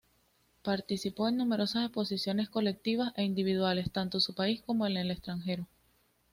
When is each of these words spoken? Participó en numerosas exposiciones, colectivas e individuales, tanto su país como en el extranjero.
Participó 0.63 1.27
en 1.29 1.37
numerosas 1.37 1.85
exposiciones, 1.85 2.49
colectivas 2.49 3.13
e 3.17 3.23
individuales, 3.23 3.91
tanto 3.91 4.19
su 4.19 4.33
país 4.33 4.63
como 4.65 4.87
en 4.87 4.97
el 4.97 5.11
extranjero. 5.11 5.67